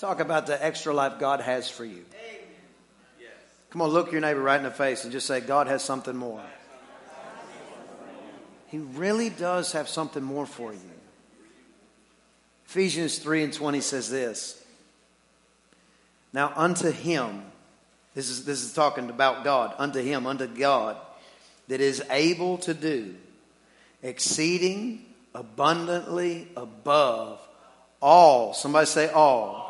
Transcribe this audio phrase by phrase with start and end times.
[0.00, 2.04] I want to talk about the extra life God has for you.
[3.70, 6.16] Come on, look your neighbor right in the face and just say, God has something
[6.16, 6.42] more.
[8.68, 10.80] He really does have something more for you.
[12.66, 14.62] Ephesians 3 and 20 says this
[16.32, 17.42] Now unto him,
[18.14, 20.96] this is, this is talking about God, unto him, unto God,
[21.68, 23.16] that is able to do
[24.02, 25.04] exceeding
[25.34, 27.40] abundantly above
[28.00, 28.54] all.
[28.54, 29.67] Somebody say all.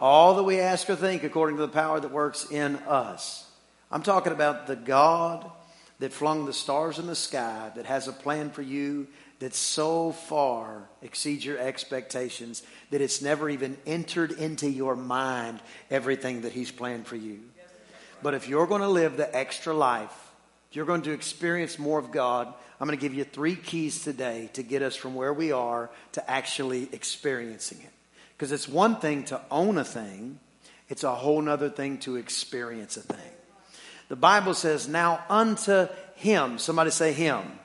[0.00, 3.48] All that we ask or think according to the power that works in us.
[3.90, 5.50] I'm talking about the God
[5.98, 9.06] that flung the stars in the sky, that has a plan for you
[9.38, 16.42] that so far exceeds your expectations that it's never even entered into your mind everything
[16.42, 17.40] that He's planned for you.
[18.22, 20.30] But if you're going to live the extra life,
[20.70, 24.02] if you're going to experience more of God, I'm going to give you three keys
[24.02, 27.92] today to get us from where we are to actually experiencing it.
[28.36, 30.38] Because it's one thing to own a thing,
[30.88, 33.32] it's a whole other thing to experience a thing.
[34.08, 37.58] The Bible says, Now unto him, somebody say him.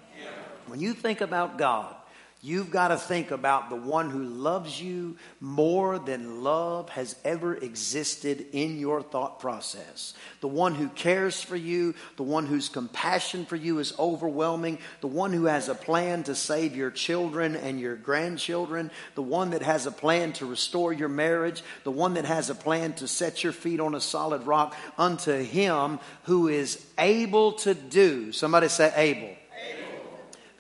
[0.68, 1.96] When you think about God,
[2.44, 7.54] You've got to think about the one who loves you more than love has ever
[7.54, 10.16] existed in your thought process.
[10.40, 15.08] The one who cares for you, the one whose compassion for you is overwhelming, the
[15.08, 19.62] one who has a plan to save your children and your grandchildren, the one that
[19.62, 23.44] has a plan to restore your marriage, the one that has a plan to set
[23.44, 28.32] your feet on a solid rock unto him who is able to do.
[28.32, 29.41] Somebody say able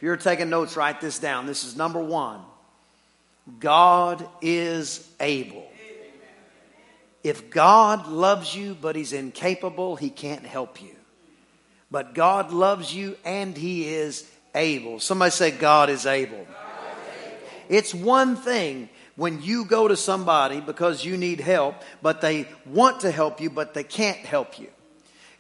[0.01, 1.45] if you're taking notes, write this down.
[1.45, 2.41] This is number one
[3.59, 5.67] God is able.
[7.23, 10.95] If God loves you, but He's incapable, He can't help you.
[11.91, 15.00] But God loves you and He is able.
[15.00, 16.47] Somebody say, God is able.
[17.69, 23.01] It's one thing when you go to somebody because you need help, but they want
[23.01, 24.69] to help you, but they can't help you.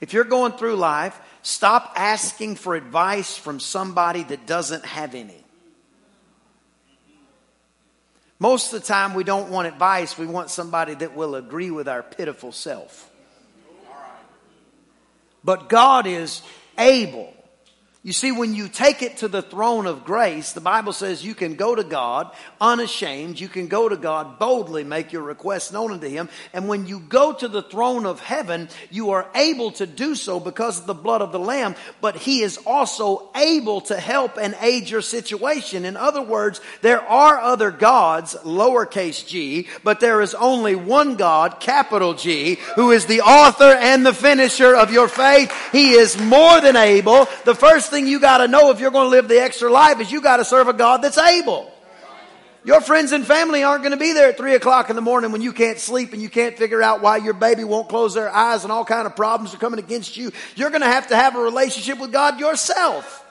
[0.01, 5.43] If you're going through life Stop asking for advice from somebody that doesn't have any.
[8.39, 11.87] Most of the time, we don't want advice, we want somebody that will agree with
[11.87, 13.07] our pitiful self.
[15.43, 16.41] But God is
[16.77, 17.33] able
[18.03, 21.35] you see, when you take it to the throne of grace, the Bible says you
[21.35, 23.39] can go to God unashamed.
[23.39, 26.27] You can go to God boldly, make your requests known unto Him.
[26.51, 30.39] And when you go to the throne of heaven, you are able to do so
[30.39, 34.55] because of the blood of the Lamb, but He is also able to help and
[34.61, 35.85] aid your situation.
[35.85, 41.59] In other words, there are other gods, lowercase g, but there is only one God,
[41.59, 45.53] capital G, who is the author and the finisher of your faith.
[45.71, 47.27] He is more than able.
[47.45, 49.99] The first thing you got to know if you're going to live the extra life
[49.99, 51.71] is you got to serve a God that's able.
[52.63, 55.31] Your friends and family aren't going to be there at three o'clock in the morning
[55.31, 58.29] when you can't sleep and you can't figure out why your baby won't close their
[58.29, 60.31] eyes and all kind of problems are coming against you.
[60.55, 63.25] You're going to have to have a relationship with God yourself.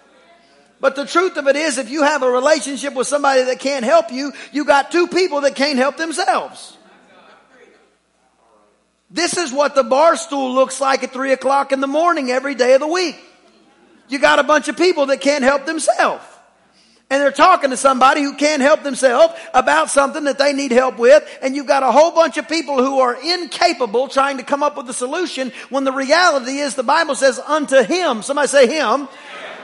[0.80, 3.84] But the truth of it is, if you have a relationship with somebody that can't
[3.84, 6.76] help you, you got two people that can't help themselves.
[9.12, 12.54] This is what the bar stool looks like at three o'clock in the morning every
[12.54, 13.16] day of the week
[14.10, 16.24] you got a bunch of people that can't help themselves.
[17.12, 20.96] And they're talking to somebody who can't help themselves about something that they need help
[20.96, 21.28] with.
[21.42, 24.76] And you've got a whole bunch of people who are incapable trying to come up
[24.76, 28.22] with a solution when the reality is the Bible says unto him.
[28.22, 29.08] Somebody say him.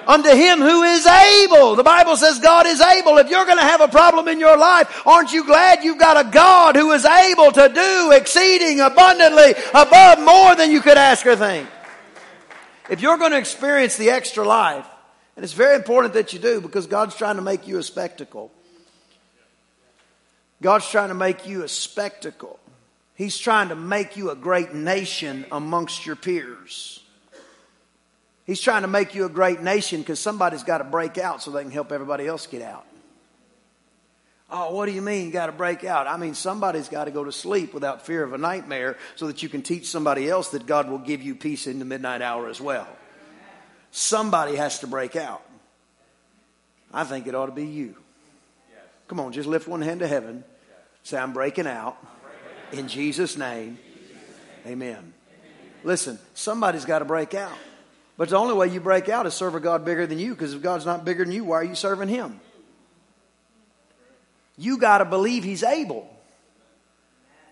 [0.08, 1.76] Unto him who is able.
[1.76, 3.18] The Bible says God is able.
[3.18, 6.26] If you're going to have a problem in your life, aren't you glad you've got
[6.26, 11.24] a God who is able to do exceeding abundantly above more than you could ask
[11.26, 11.68] or think?
[12.88, 14.86] If you're going to experience the extra life,
[15.34, 18.50] and it's very important that you do because God's trying to make you a spectacle.
[20.62, 22.58] God's trying to make you a spectacle.
[23.14, 27.02] He's trying to make you a great nation amongst your peers.
[28.46, 31.50] He's trying to make you a great nation because somebody's got to break out so
[31.50, 32.86] they can help everybody else get out.
[34.48, 36.06] Oh, what do you mean got to break out?
[36.06, 39.42] I mean, somebody's got to go to sleep without fear of a nightmare so that
[39.42, 42.48] you can teach somebody else that God will give you peace in the midnight hour
[42.48, 42.86] as well.
[43.90, 45.42] Somebody has to break out.
[46.92, 47.96] I think it ought to be you.
[49.08, 50.44] Come on, just lift one hand to heaven.
[51.02, 51.96] Say, I'm breaking out
[52.72, 53.78] In Jesus' name,
[54.66, 55.12] amen.
[55.84, 57.56] Listen, somebody's got to break out.
[58.16, 60.54] But the only way you break out is serve a God bigger than you because
[60.54, 62.40] if God's not bigger than you, why are you serving Him?
[64.56, 66.08] You got to believe He's able.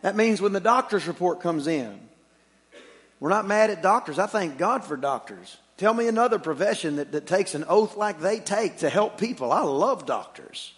[0.02, 1.98] That means when the doctor's report comes in,
[3.20, 4.18] we're not mad at doctors.
[4.18, 5.56] I thank God for doctors.
[5.76, 9.50] Tell me another profession that, that takes an oath like they take to help people.
[9.50, 10.72] I love doctors.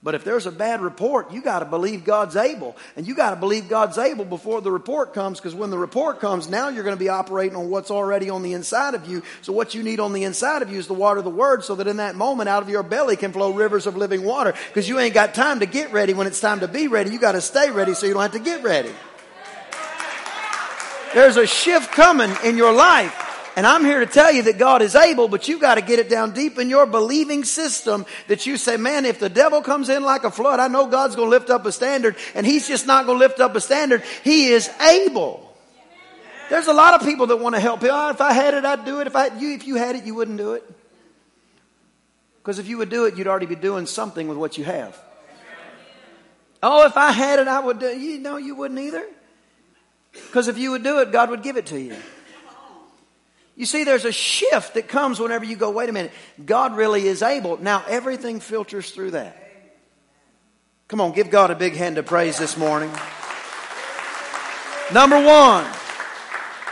[0.00, 2.76] But if there's a bad report, you got to believe God's able.
[2.94, 6.20] And you got to believe God's able before the report comes because when the report
[6.20, 9.24] comes, now you're going to be operating on what's already on the inside of you.
[9.42, 11.64] So what you need on the inside of you is the water of the word
[11.64, 14.54] so that in that moment out of your belly can flow rivers of living water
[14.68, 17.10] because you ain't got time to get ready when it's time to be ready.
[17.10, 18.92] You got to stay ready so you don't have to get ready.
[21.12, 23.27] There's a shift coming in your life.
[23.58, 25.98] And I'm here to tell you that God is able, but you've got to get
[25.98, 29.88] it down deep in your believing system that you say, man, if the devil comes
[29.88, 32.68] in like a flood, I know God's going to lift up a standard and he's
[32.68, 34.04] just not going to lift up a standard.
[34.22, 35.52] He is able.
[36.48, 37.88] There's a lot of people that want to help you.
[37.90, 39.08] Oh, if I had it, I'd do it.
[39.08, 40.62] If I you, if you had it, you wouldn't do it.
[42.36, 44.96] Because if you would do it, you'd already be doing something with what you have.
[46.62, 47.98] Oh, if I had it, I would do it.
[47.98, 49.04] You know, you wouldn't either.
[50.12, 51.96] Because if you would do it, God would give it to you.
[53.58, 56.12] You see, there's a shift that comes whenever you go, wait a minute,
[56.46, 57.56] God really is able.
[57.56, 59.36] Now, everything filters through that.
[60.86, 62.92] Come on, give God a big hand of praise this morning.
[64.92, 65.66] Number one,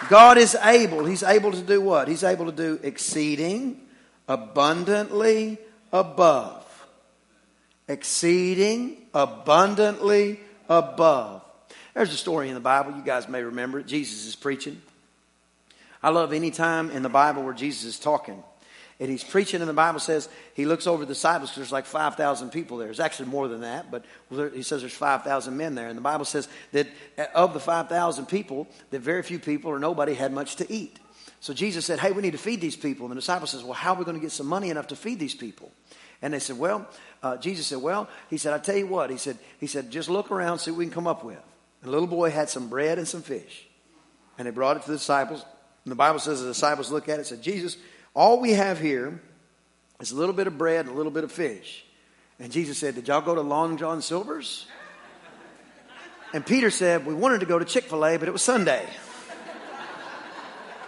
[0.09, 1.05] God is able.
[1.05, 2.07] He's able to do what?
[2.07, 3.81] He's able to do exceeding,
[4.29, 5.59] abundantly
[5.93, 6.63] above.
[7.89, 11.43] Exceeding, abundantly above.
[11.95, 12.93] There's a story in the Bible.
[12.93, 13.89] You guys may remember it.
[13.89, 14.81] Jesus is preaching.
[16.03, 18.43] I love any time in the Bible where Jesus is talking.
[18.99, 22.51] And he's preaching, and the Bible says he looks over the disciples there's like 5,000
[22.51, 22.87] people there.
[22.87, 24.05] There's actually more than that, but
[24.55, 25.89] he says there's 5,000 men there.
[25.89, 26.87] And the Bible says that
[27.35, 30.99] of the 5,000 people, that very few people or nobody had much to eat.
[31.41, 33.05] So Jesus said, Hey, we need to feed these people.
[33.07, 34.97] And the disciple says, Well, how are we going to get some money enough to
[34.97, 35.71] feed these people?
[36.23, 36.89] And they said, Well,
[37.23, 39.11] uh, Jesus said, Well, he said, I tell you what.
[39.11, 41.39] He said, he said, just look around, see what we can come up with.
[41.83, 43.67] And the little boy had some bread and some fish.
[44.39, 45.45] And they brought it to the disciples.
[45.87, 47.77] And the Bible says the disciples look at it and said, Jesus,
[48.13, 49.21] all we have here
[50.01, 51.85] is a little bit of bread and a little bit of fish.
[52.41, 54.67] And Jesus said, Did y'all go to Long John Silver's?
[56.35, 58.85] And Peter said, We wanted to go to Chick fil A, but it was Sunday.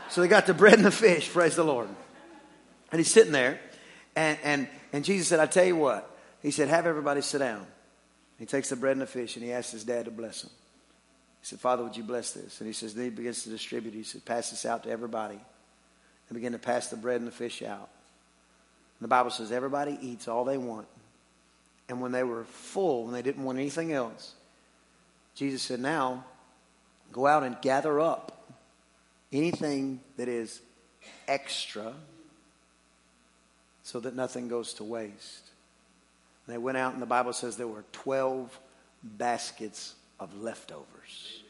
[0.09, 1.89] So they got the bread and the fish, praise the Lord.
[2.91, 3.61] And he's sitting there,
[4.17, 6.11] and, and, and Jesus said, I tell you what.
[6.43, 7.65] He said, Have everybody sit down.
[8.37, 10.51] He takes the bread and the fish, and he asks his dad to bless him.
[11.41, 12.61] He said, Father, would you bless this?
[12.61, 13.95] And he says, then he begins to distribute.
[13.95, 15.39] He said, pass this out to everybody.
[16.29, 17.89] And begin to pass the bread and the fish out.
[18.99, 20.87] And the Bible says everybody eats all they want.
[21.89, 24.35] And when they were full, when they didn't want anything else,
[25.35, 26.25] Jesus said, now
[27.13, 28.53] go out and gather up
[29.33, 30.61] anything that is
[31.27, 31.95] extra
[33.83, 35.49] so that nothing goes to waste.
[36.47, 38.59] And they went out, and the Bible says there were 12
[39.03, 41.43] baskets of leftovers.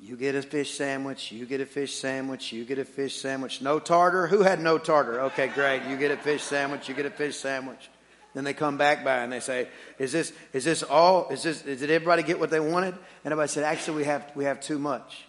[0.00, 3.60] You get a fish sandwich, you get a fish sandwich, you get a fish sandwich.
[3.60, 4.28] No tartar?
[4.28, 5.22] Who had no tartar?
[5.22, 5.82] Okay, great.
[5.88, 7.90] You get a fish sandwich, you get a fish sandwich.
[8.34, 11.62] Then they come back by and they say, Is this is this all is this
[11.62, 12.94] did everybody get what they wanted?
[13.24, 15.24] And everybody said, Actually we have we have too much.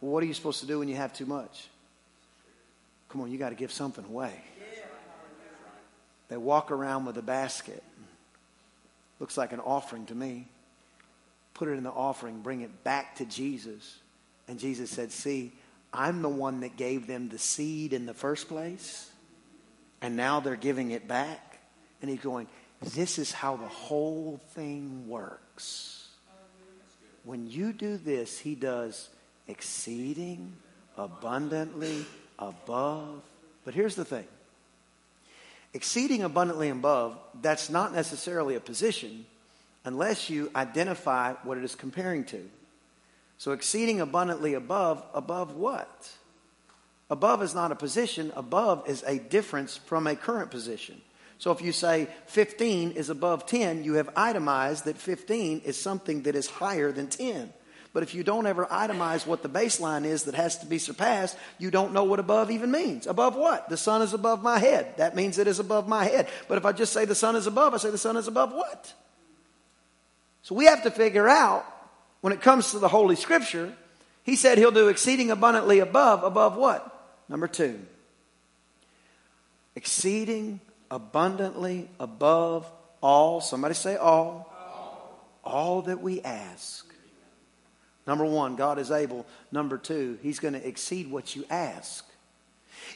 [0.00, 1.68] Well, what are you supposed to do when you have too much?
[3.08, 4.34] Come on, you got to give something away.
[6.28, 7.82] They walk around with a basket
[9.20, 10.48] Looks like an offering to me.
[11.54, 13.98] Put it in the offering, bring it back to Jesus.
[14.48, 15.52] And Jesus said, See,
[15.92, 19.10] I'm the one that gave them the seed in the first place,
[20.02, 21.58] and now they're giving it back.
[22.02, 22.48] And he's going,
[22.80, 26.08] This is how the whole thing works.
[27.22, 29.08] When you do this, he does
[29.46, 30.52] exceeding,
[30.96, 32.04] abundantly,
[32.38, 33.22] above.
[33.64, 34.26] But here's the thing
[35.74, 39.26] exceeding abundantly above, that's not necessarily a position
[39.84, 42.48] unless you identify what it is comparing to.
[43.36, 46.10] So, exceeding abundantly above, above what?
[47.10, 51.00] Above is not a position, above is a difference from a current position.
[51.38, 56.22] So, if you say 15 is above 10, you have itemized that 15 is something
[56.22, 57.52] that is higher than 10.
[57.94, 61.38] But if you don't ever itemize what the baseline is that has to be surpassed,
[61.58, 63.06] you don't know what above even means.
[63.06, 63.68] Above what?
[63.68, 64.96] The sun is above my head.
[64.96, 66.28] That means it is above my head.
[66.48, 68.52] But if I just say the sun is above, I say the sun is above
[68.52, 68.92] what?
[70.42, 71.64] So we have to figure out
[72.20, 73.72] when it comes to the Holy Scripture,
[74.24, 76.90] he said he'll do exceeding abundantly above, above what?
[77.28, 77.78] Number two.
[79.76, 80.60] Exceeding
[80.90, 82.68] abundantly above
[83.00, 84.52] all, somebody say all,
[85.44, 86.93] all that we ask.
[88.06, 89.26] Number one, God is able.
[89.50, 92.04] Number two, He's going to exceed what you ask.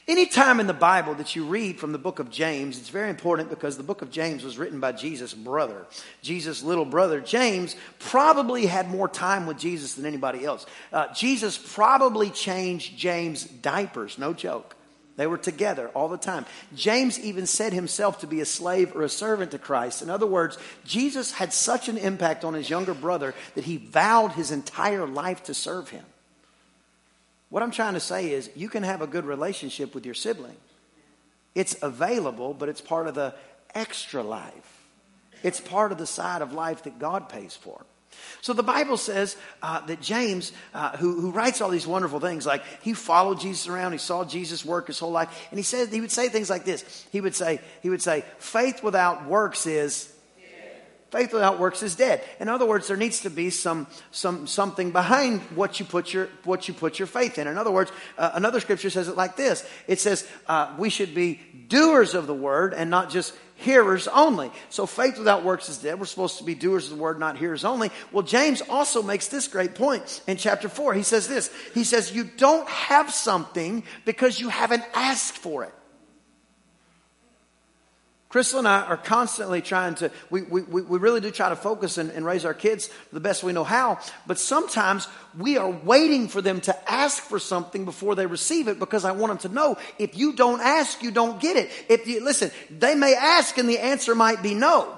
[0.07, 3.49] Anytime in the Bible that you read from the book of James, it's very important
[3.49, 5.85] because the book of James was written by Jesus' brother.
[6.21, 10.65] Jesus' little brother, James, probably had more time with Jesus than anybody else.
[10.91, 14.75] Uh, Jesus probably changed James' diapers, no joke.
[15.19, 16.45] They were together all the time.
[16.73, 20.01] James even said himself to be a slave or a servant to Christ.
[20.01, 24.31] In other words, Jesus had such an impact on his younger brother that he vowed
[24.31, 26.05] his entire life to serve him.
[27.49, 30.55] What I'm trying to say is you can have a good relationship with your sibling.
[31.53, 33.35] It's available, but it's part of the
[33.75, 34.85] extra life.
[35.43, 37.83] It's part of the side of life that God pays for.
[38.41, 42.45] So the Bible says uh, that James, uh, who, who writes all these wonderful things,
[42.45, 45.89] like he followed Jesus around, he saw Jesus work his whole life, and he said
[45.89, 47.07] he would say things like this.
[47.11, 50.13] He would say, he would say, faith without works is
[51.11, 52.23] faith without works is dead.
[52.39, 56.29] In other words, there needs to be some, some something behind what you put your
[56.43, 57.47] what you put your faith in.
[57.47, 59.67] In other words, uh, another scripture says it like this.
[59.87, 64.51] It says uh, we should be doers of the word and not just hearers only.
[64.69, 65.99] So faith without works is dead.
[65.99, 67.91] We're supposed to be doers of the word, not hearers only.
[68.11, 70.93] Well, James also makes this great point in chapter 4.
[70.93, 71.51] He says this.
[71.73, 75.73] He says, You don't have something because you haven't asked for it.
[78.29, 81.97] Crystal and I are constantly trying to, we, we, we really do try to focus
[81.97, 86.27] and, and, raise our kids the best we know how, but sometimes we are waiting
[86.27, 89.55] for them to ask for something before they receive it because I want them to
[89.55, 91.71] know if you don't ask, you don't get it.
[91.89, 94.95] If you, listen, they may ask and the answer might be no.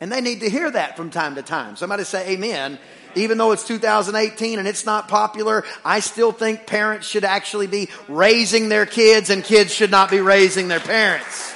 [0.00, 1.76] And they need to hear that from time to time.
[1.76, 2.80] Somebody say amen.
[3.14, 7.88] Even though it's 2018 and it's not popular, I still think parents should actually be
[8.08, 11.53] raising their kids and kids should not be raising their parents.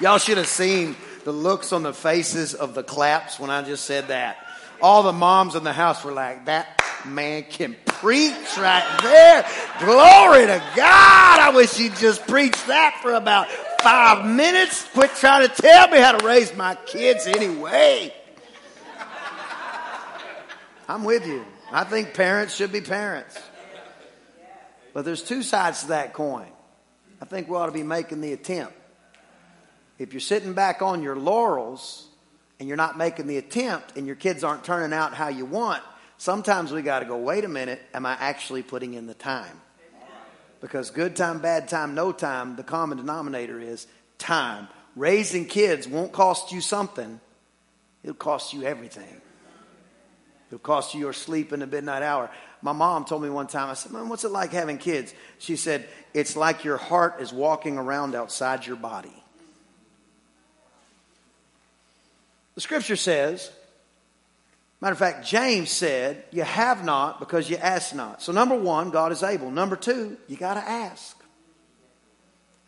[0.00, 3.84] Y'all should have seen the looks on the faces of the claps when I just
[3.84, 4.38] said that.
[4.80, 9.44] All the moms in the house were like, that man can preach right there.
[9.78, 11.40] Glory to God.
[11.40, 13.50] I wish he'd just preach that for about
[13.82, 14.86] five minutes.
[14.94, 18.14] Quit trying to tell me how to raise my kids anyway.
[20.88, 21.44] I'm with you.
[21.70, 23.38] I think parents should be parents.
[24.94, 26.48] But there's two sides to that coin.
[27.20, 28.72] I think we ought to be making the attempt
[30.00, 32.08] if you're sitting back on your laurels
[32.58, 35.82] and you're not making the attempt and your kids aren't turning out how you want,
[36.16, 39.60] sometimes we got to go, wait a minute, am I actually putting in the time?
[40.62, 44.68] Because good time, bad time, no time, the common denominator is time.
[44.96, 47.20] Raising kids won't cost you something,
[48.02, 49.20] it'll cost you everything.
[50.48, 52.30] It'll cost you your sleep in the midnight hour.
[52.62, 55.14] My mom told me one time, I said, Mom, what's it like having kids?
[55.38, 59.19] She said, It's like your heart is walking around outside your body.
[62.54, 63.50] The scripture says,
[64.80, 68.22] matter of fact, James said, You have not because you ask not.
[68.22, 69.50] So, number one, God is able.
[69.50, 71.16] Number two, you got to ask.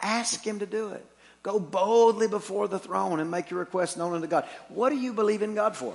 [0.00, 1.06] Ask Him to do it.
[1.42, 4.46] Go boldly before the throne and make your request known unto God.
[4.68, 5.94] What do you believe in God for?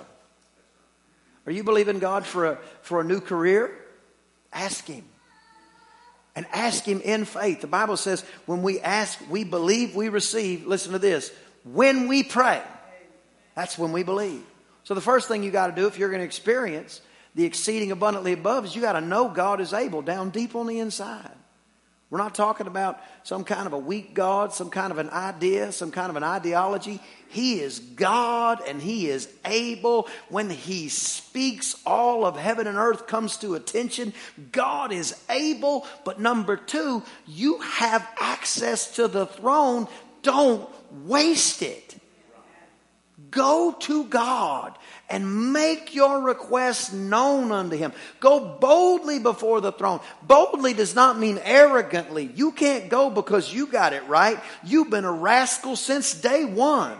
[1.45, 3.73] Are you believing God for a, for a new career?
[4.51, 5.05] Ask Him.
[6.35, 7.61] And ask Him in faith.
[7.61, 10.67] The Bible says when we ask, we believe, we receive.
[10.67, 11.31] Listen to this.
[11.63, 12.61] When we pray,
[13.57, 14.43] that's when we believe.
[14.83, 17.01] So the first thing you got to do if you're going to experience
[17.33, 20.67] the exceeding abundantly above is you got to know God is able down deep on
[20.67, 21.31] the inside.
[22.11, 25.71] We're not talking about some kind of a weak God, some kind of an idea,
[25.71, 27.01] some kind of an ideology.
[27.29, 30.07] He is God and He is able.
[30.29, 34.13] When He speaks, all of heaven and earth comes to attention.
[34.51, 35.87] God is able.
[36.05, 39.87] But number two, you have access to the throne.
[40.21, 40.69] Don't
[41.07, 41.95] waste it.
[43.31, 44.77] Go to God
[45.09, 47.93] and make your requests known unto Him.
[48.19, 49.99] Go boldly before the throne.
[50.21, 52.29] Boldly does not mean arrogantly.
[52.35, 54.39] You can't go because you got it right.
[54.63, 56.97] You've been a rascal since day one.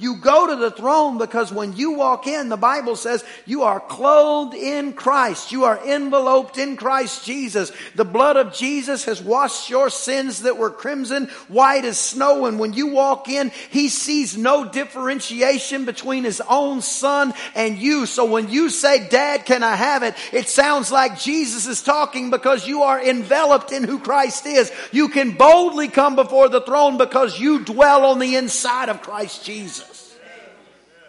[0.00, 3.80] You go to the throne because when you walk in, the Bible says you are
[3.80, 5.50] clothed in Christ.
[5.50, 7.72] You are enveloped in Christ Jesus.
[7.96, 12.46] The blood of Jesus has washed your sins that were crimson white as snow.
[12.46, 18.06] And when you walk in, he sees no differentiation between his own son and you.
[18.06, 20.14] So when you say, Dad, can I have it?
[20.32, 24.70] It sounds like Jesus is talking because you are enveloped in who Christ is.
[24.92, 29.44] You can boldly come before the throne because you dwell on the inside of Christ
[29.44, 29.87] Jesus.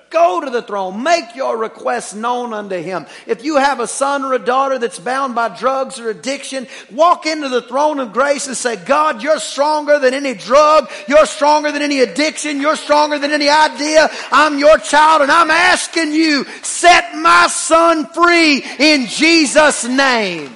[0.09, 1.03] Go to the throne.
[1.03, 3.05] Make your requests known unto him.
[3.27, 7.27] If you have a son or a daughter that's bound by drugs or addiction, walk
[7.27, 10.89] into the throne of grace and say, God, you're stronger than any drug.
[11.07, 12.59] You're stronger than any addiction.
[12.59, 14.09] You're stronger than any idea.
[14.31, 20.55] I'm your child and I'm asking you, set my son free in Jesus' name.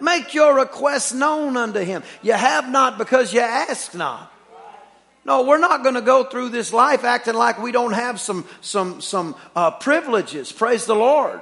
[0.00, 2.04] Make your requests known unto him.
[2.22, 4.29] You have not because you ask not.
[5.24, 8.46] No, we're not going to go through this life acting like we don't have some
[8.60, 10.50] some some uh, privileges.
[10.50, 11.40] Praise the Lord.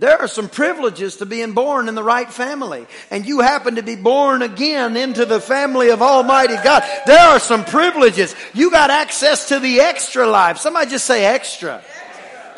[0.00, 2.86] There are some privileges to being born in the right family.
[3.10, 6.82] And you happen to be born again into the family of Almighty God.
[7.04, 8.34] There are some privileges.
[8.54, 10.56] You got access to the extra life.
[10.56, 11.82] Somebody just say extra.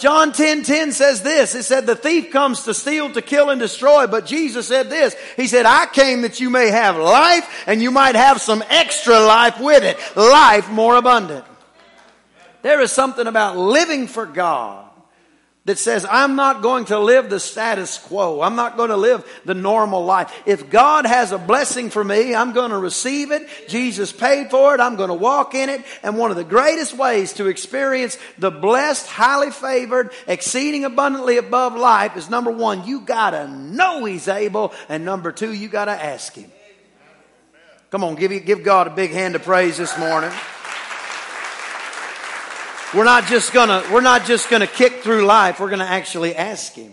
[0.03, 1.55] John 10 10 says this.
[1.55, 4.09] It said, The thief comes to steal, to kill, and destroy.
[4.09, 5.15] But Jesus said this.
[5.37, 9.21] He said, I came that you may have life and you might have some extra
[9.21, 9.97] life with it.
[10.17, 11.45] Life more abundant.
[12.63, 14.82] There is something about living for God
[15.65, 18.41] that says, I'm not going to live the status quo.
[18.41, 20.33] I'm not going to live the normal life.
[20.45, 23.49] If God has a blessing for me, I'm going to receive it.
[23.69, 24.81] Jesus paid for it.
[24.81, 25.85] I'm going to walk in it.
[26.03, 31.77] And one of the greatest ways to experience the blessed, highly favored, exceeding abundantly above
[31.77, 34.73] life is number one, you gotta know He's able.
[34.89, 36.51] And number two, you gotta ask Him.
[37.93, 40.33] Come on, give, give God a big hand of praise this morning.
[42.95, 45.61] We're not just gonna, we're not just gonna kick through life.
[45.61, 46.93] We're gonna actually ask Him.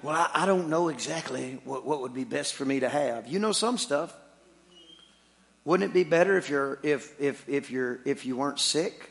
[0.00, 3.26] Well, I, I don't know exactly what, what would be best for me to have.
[3.26, 4.14] You know some stuff.
[5.64, 9.10] Wouldn't it be better if you're, if, if, if you're, if you weren't sick?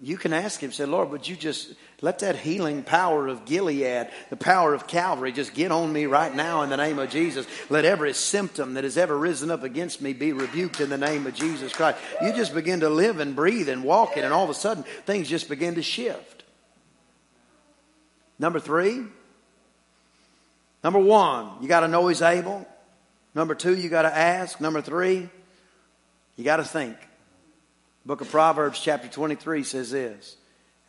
[0.00, 4.08] You can ask him, say, Lord, would you just let that healing power of Gilead,
[4.28, 7.46] the power of Calvary, just get on me right now in the name of Jesus.
[7.70, 11.28] Let every symptom that has ever risen up against me be rebuked in the name
[11.28, 11.98] of Jesus Christ.
[12.20, 14.82] You just begin to live and breathe and walk it, and all of a sudden
[15.06, 16.42] things just begin to shift.
[18.36, 19.04] Number three,
[20.82, 22.66] number one, you got to know He's able.
[23.32, 24.60] Number two, you got to ask.
[24.60, 25.30] Number three,
[26.36, 26.96] you got to think.
[28.04, 30.36] Book of Proverbs, chapter 23 says this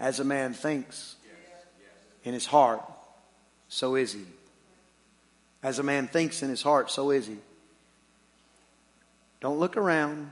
[0.03, 1.15] As a man thinks
[2.25, 2.83] in his heart,
[3.69, 4.25] so is he.
[5.63, 7.37] As a man thinks in his heart, so is he.
[9.39, 10.29] Don't look around,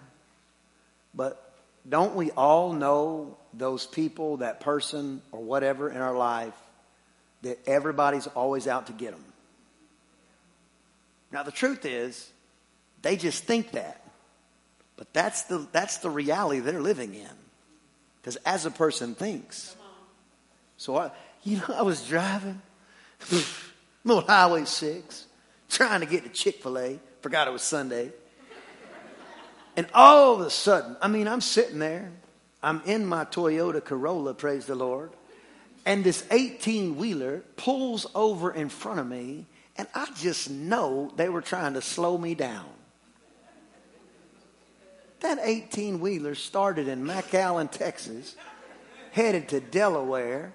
[1.16, 1.54] but
[1.88, 6.54] don't we all know those people, that person, or whatever in our life
[7.42, 9.24] that everybody's always out to get them?
[11.32, 12.30] Now, the truth is,
[13.04, 14.06] they just think that.
[14.98, 17.30] But that's the, that's the reality they're living in.
[18.22, 19.76] Because as a person thinks.
[20.78, 21.12] So, I,
[21.44, 22.62] you know, I was driving,
[23.32, 25.26] I'm on Highway 6,
[25.70, 27.00] trying to get to Chick fil A.
[27.22, 28.12] Forgot it was Sunday.
[29.78, 32.12] And all of a sudden, I mean, I'm sitting there.
[32.62, 35.12] I'm in my Toyota Corolla, praise the Lord.
[35.86, 39.46] And this 18 wheeler pulls over in front of me.
[39.78, 42.70] And I just know they were trying to slow me down.
[45.22, 48.36] That 18 wheeler started in McAllen, Texas,
[49.12, 50.54] headed to Delaware.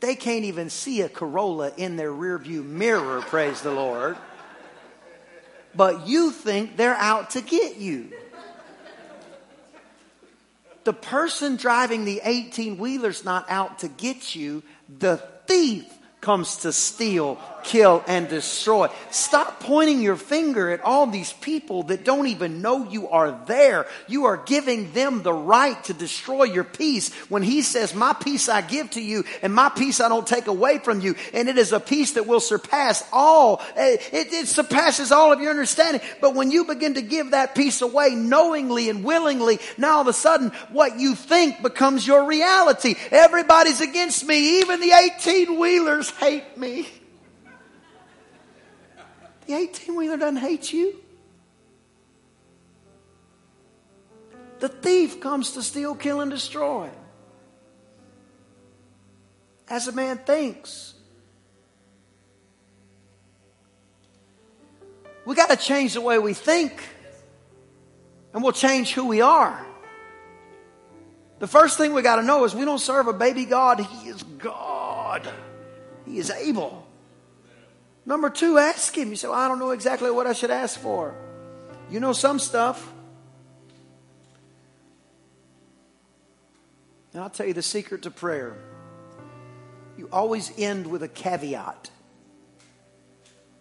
[0.00, 4.16] They can't even see a Corolla in their rearview mirror, praise the Lord.
[5.74, 8.12] But you think they're out to get you.
[10.84, 14.62] The person driving the 18 wheeler's not out to get you,
[14.98, 15.84] the thief
[16.20, 18.88] comes to steal, kill, and destroy.
[19.10, 23.86] Stop pointing your finger at all these people that don't even know you are there.
[24.06, 28.48] You are giving them the right to destroy your peace when He says, My peace
[28.48, 31.14] I give to you, and my peace I don't take away from you.
[31.32, 35.50] And it is a peace that will surpass all, it, it surpasses all of your
[35.50, 36.02] understanding.
[36.20, 40.08] But when you begin to give that peace away knowingly and willingly, now all of
[40.08, 42.94] a sudden what you think becomes your reality.
[43.10, 46.88] Everybody's against me, even the 18 wheelers hate me.
[49.48, 50.94] The 18 wheeler doesn't hate you.
[54.58, 56.90] The thief comes to steal, kill, and destroy.
[59.66, 60.92] As a man thinks.
[65.24, 66.82] We got to change the way we think,
[68.34, 69.66] and we'll change who we are.
[71.38, 74.10] The first thing we got to know is we don't serve a baby God, He
[74.10, 75.26] is God.
[76.04, 76.87] He is able.
[78.08, 79.10] Number two, ask Him.
[79.10, 81.14] You say, well, I don't know exactly what I should ask for.
[81.90, 82.90] You know some stuff.
[87.12, 88.56] And I'll tell you the secret to prayer.
[89.98, 91.90] You always end with a caveat.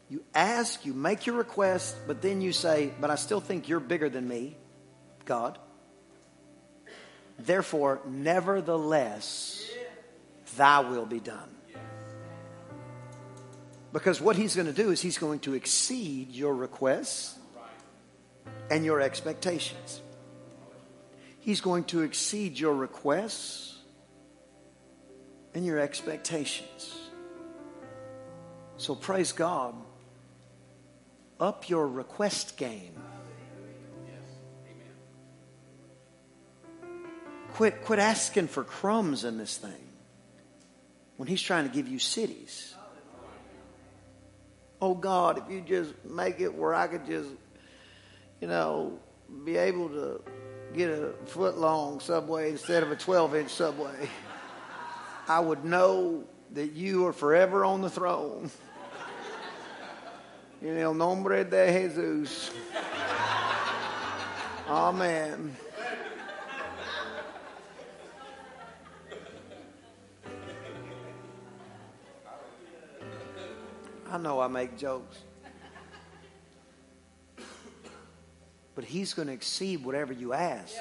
[0.09, 3.81] You ask, you make your request, but then you say, But I still think you're
[3.81, 4.55] bigger than me,
[5.25, 5.59] God.
[7.37, 9.69] Therefore, nevertheless,
[10.55, 11.56] thy will be done.
[13.97, 17.35] Because what he's going to do is he's going to exceed your requests
[18.69, 20.03] and your expectations.
[21.39, 23.75] He's going to exceed your requests
[25.55, 26.95] and your expectations.
[28.77, 29.73] So praise God.
[31.39, 33.01] Up your request game.
[37.53, 39.89] Quit, quit asking for crumbs in this thing
[41.15, 42.75] when He's trying to give you cities.
[44.81, 47.29] Oh God, if you just make it where I could just,
[48.41, 48.99] you know,
[49.43, 50.21] be able to
[50.75, 54.09] get a foot long subway instead of a 12 inch subway,
[55.27, 58.51] I would know that you are forever on the throne.
[60.59, 62.49] En el nombre de Jesús.
[64.67, 65.55] Amen.
[74.17, 75.15] I know I make jokes.
[78.73, 80.73] But he's going to exceed whatever you ask.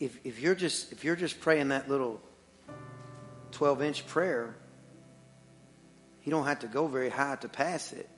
[0.00, 2.20] If, if you're just if you're just praying that little
[3.52, 4.56] 12 inch prayer,
[6.24, 8.10] you don't have to go very high to pass it.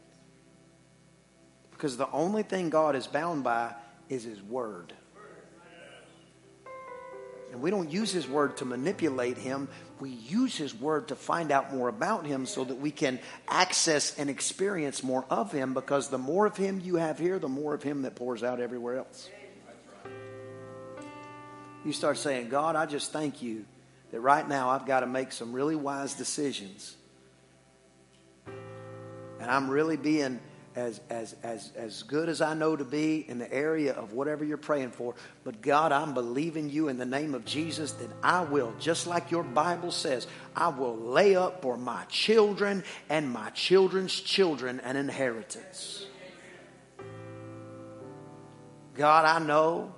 [1.71, 3.75] Because the only thing God is bound by
[4.09, 4.95] is His Word.
[7.53, 9.69] And we don't use His Word to manipulate Him.
[10.01, 14.19] We use His Word to find out more about Him so that we can access
[14.19, 17.75] and experience more of Him because the more of Him you have here, the more
[17.75, 19.31] of Him that pours out everywhere else.
[21.85, 23.65] You start saying, God, I just thank you
[24.11, 26.97] that right now I've got to make some really wise decisions.
[29.41, 30.41] And I'm really being
[30.79, 34.45] as, as, as, as good as I know to be in the area of whatever
[34.45, 35.15] you're praying for.
[35.43, 39.33] But God, I'm believing you in the name of Jesus that I will, just like
[39.33, 44.95] your Bible says, I will lay up for my children and my children's children an
[44.95, 46.07] inheritance.
[48.95, 49.93] God, I know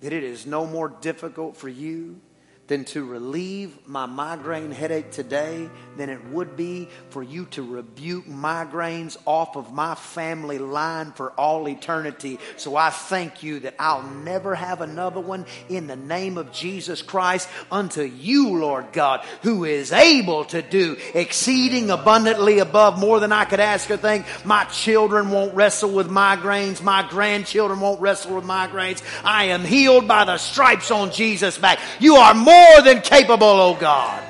[0.00, 2.20] that it is no more difficult for you
[2.66, 8.26] than to relieve my migraine headache today than it would be for you to rebuke
[8.26, 12.38] migraines off of my family line for all eternity.
[12.56, 17.02] So I thank you that I'll never have another one in the name of Jesus
[17.02, 23.32] Christ unto you, Lord God, who is able to do exceeding abundantly above more than
[23.32, 24.24] I could ask or think.
[24.44, 26.82] My children won't wrestle with migraines.
[26.82, 29.02] My grandchildren won't wrestle with migraines.
[29.22, 31.78] I am healed by the stripes on Jesus' back.
[32.00, 34.22] You are more more than capable, oh God.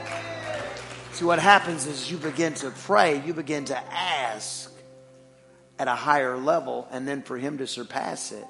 [1.12, 4.72] See, what happens is you begin to pray, you begin to ask
[5.78, 8.46] at a higher level, and then for Him to surpass it.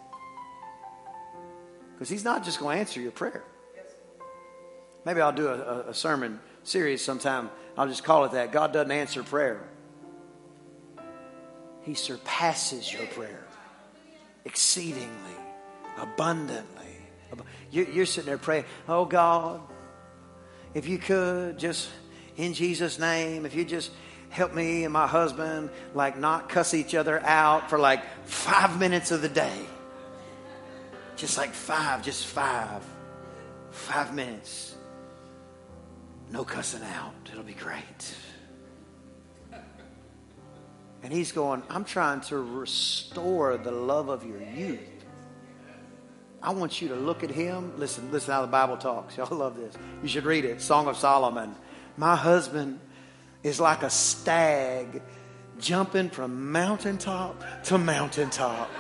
[1.93, 3.45] Because He's not just going to answer your prayer.
[5.05, 7.51] Maybe I'll do a, a, sermon series sometime.
[7.77, 8.53] I'll just call it that.
[8.53, 9.63] God doesn't answer prayer,
[11.83, 13.45] He surpasses your prayer
[14.45, 15.37] exceedingly,
[15.99, 16.74] abundantly.
[17.75, 19.61] You're sitting there praying, Oh God,
[20.75, 21.89] if you could just
[22.37, 23.91] in Jesus' name, if you just
[24.31, 29.11] help me and my husband like not cuss each other out for like five minutes
[29.11, 29.59] of the day.
[31.17, 32.85] Just like five, just five.
[33.71, 34.75] Five minutes.
[36.31, 37.15] No cussing out.
[37.31, 38.15] It'll be great.
[41.03, 44.81] And he's going, I'm trying to restore the love of your youth.
[46.45, 47.73] I want you to look at him.
[47.79, 49.17] Listen, listen how the Bible talks.
[49.17, 49.75] Y'all love this.
[50.03, 50.61] You should read it.
[50.61, 51.55] Song of Solomon.
[51.97, 52.81] My husband
[53.43, 55.01] is like a stag
[55.59, 58.71] jumping from mountaintop to mountaintop.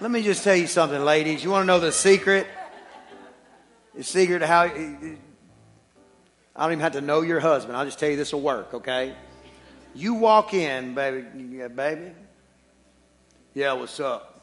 [0.00, 1.42] Let me just tell you something, ladies.
[1.42, 2.46] You want to know the secret?
[3.94, 4.64] The secret to how.
[4.64, 5.16] I
[6.56, 7.76] don't even have to know your husband.
[7.76, 9.14] I'll just tell you this will work, okay?
[9.94, 11.24] You walk in, baby.
[11.56, 12.12] Yeah, baby.
[13.54, 14.40] Yeah, what's up?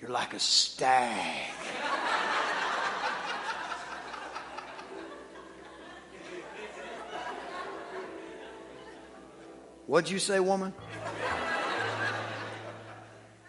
[0.00, 1.50] You're like a stag.
[9.86, 10.72] What'd you say, woman?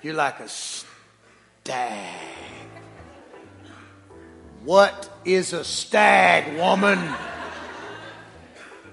[0.01, 2.19] You're like a stag.
[4.65, 6.99] What is a stag, woman?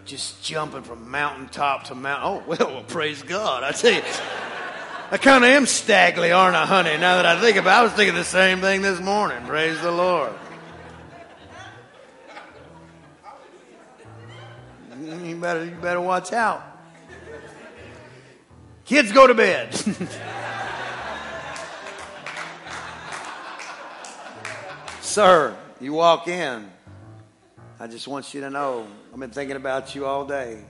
[0.05, 2.29] Just jumping from mountaintop to mountain.
[2.29, 3.63] Oh, well, well, praise God.
[3.63, 4.03] I tell you,
[5.11, 6.97] I kind of am staggly, aren't I, honey?
[6.99, 9.45] Now that I think about it, I was thinking the same thing this morning.
[9.47, 10.33] Praise the Lord.
[15.23, 16.63] You better, you better watch out.
[18.85, 19.75] Kids go to bed.
[25.01, 26.71] Sir, you walk in.
[27.85, 30.65] I just want you to know, I've been thinking about you all day.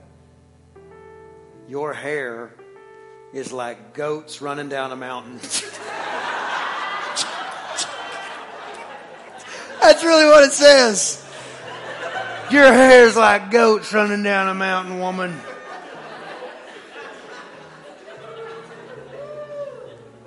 [1.69, 2.53] Your hair
[3.31, 5.35] is like goats running down a mountain.
[9.81, 11.25] That's really what it says.
[12.51, 15.39] Your hair is like goats running down a mountain, woman.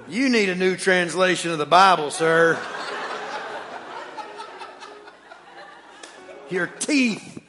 [0.08, 2.58] You need a new translation of the Bible, sir.
[6.50, 7.42] Your teeth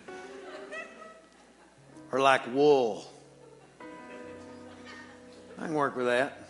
[2.11, 3.05] are like wool.
[5.57, 6.49] I can work with that.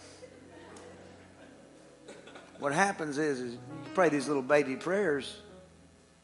[2.59, 3.59] What happens is, is you
[3.93, 5.41] pray these little baby prayers,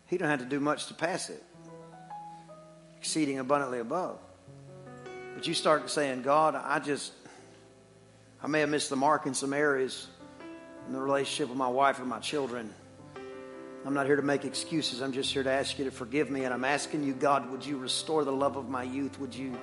[0.07, 1.43] he don't have to do much to pass it.
[2.97, 4.17] Exceeding abundantly above.
[5.35, 7.13] But you start saying, God, I just,
[8.41, 10.07] I may have missed the mark in some areas
[10.87, 12.73] in the relationship with my wife or my children.
[13.85, 15.01] I'm not here to make excuses.
[15.01, 16.43] I'm just here to ask you to forgive me.
[16.43, 19.19] And I'm asking you, God, would you restore the love of my youth?
[19.19, 19.55] Would you,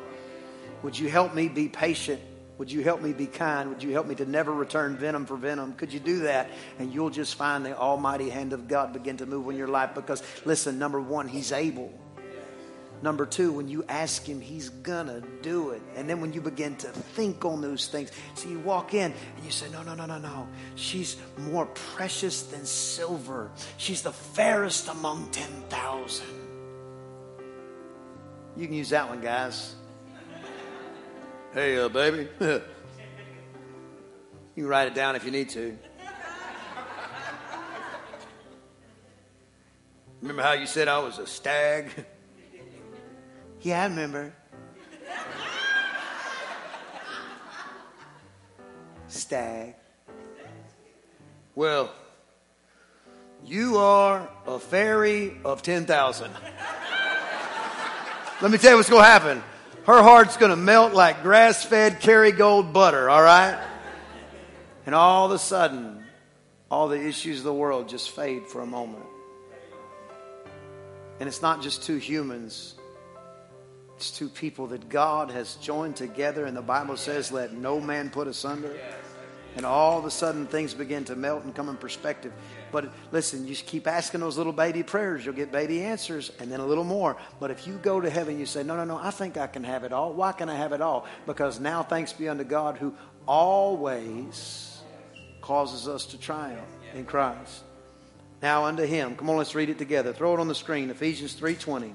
[0.82, 2.20] would you help me be patient?
[2.58, 3.68] Would you help me be kind?
[3.70, 5.72] Would you help me to never return venom for venom?
[5.72, 6.50] Could you do that?
[6.78, 9.96] And you'll just find the almighty hand of God begin to move in your life
[9.96, 11.92] because, listen, number one, He's able.
[13.02, 15.82] Number two, when you ask Him, He's gonna do it.
[15.96, 19.44] And then when you begin to think on those things, so you walk in and
[19.44, 20.48] you say, No, no, no, no, no.
[20.76, 26.26] She's more precious than silver, she's the fairest among 10,000.
[28.56, 29.74] You can use that one, guys.
[31.54, 32.28] Hey, uh, baby.
[32.40, 32.62] you
[34.54, 35.76] can write it down if you need to.
[40.20, 42.06] Remember how you said I was a stag?
[43.62, 44.32] yeah, I remember.
[49.08, 49.74] stag.
[51.54, 51.92] Well,
[53.44, 56.30] you are a fairy of 10,000.
[58.40, 59.42] Let me tell you what's going to happen
[59.84, 63.60] her heart's going to melt like grass fed Kerrygold butter, all right?
[64.86, 66.04] And all of a sudden,
[66.70, 69.04] all the issues of the world just fade for a moment.
[71.18, 72.74] And it's not just two humans,
[74.02, 76.44] it's two people that God has joined together.
[76.44, 78.76] And the Bible says, let no man put asunder.
[79.54, 82.32] And all of a sudden, things begin to melt and come in perspective.
[82.72, 86.58] But listen, you keep asking those little baby prayers, you'll get baby answers and then
[86.58, 87.16] a little more.
[87.38, 89.62] But if you go to heaven, you say, No, no, no, I think I can
[89.62, 90.12] have it all.
[90.12, 91.06] Why can I have it all?
[91.24, 92.94] Because now, thanks be unto God who
[93.28, 94.80] always
[95.42, 97.62] causes us to triumph in Christ.
[98.40, 99.14] Now unto him.
[99.14, 100.12] Come on, let's read it together.
[100.12, 100.90] Throw it on the screen.
[100.90, 101.94] Ephesians 3:20.